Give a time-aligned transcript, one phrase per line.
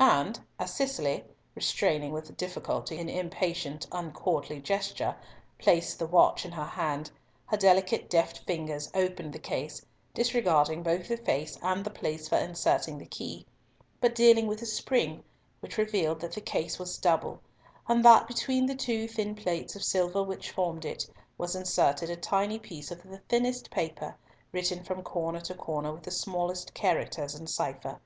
[0.00, 1.24] And as Cicely,
[1.54, 5.14] restraining with difficulty an impatient, uncourtly gesture,
[5.58, 7.10] placed the watch in her hand,
[7.44, 9.84] her delicate deft fingers opened the case,
[10.14, 13.44] disregarding both the face and the place for inserting the key;
[14.00, 15.22] but dealing with a spring,
[15.60, 17.38] which revealed that the case was double,
[17.86, 21.06] and that between the two thin plates of silver which formed it,
[21.36, 24.16] was inserted a tiny piece of the thinnest paper,
[24.50, 28.00] written from corner to corner with the smallest characters in cipher.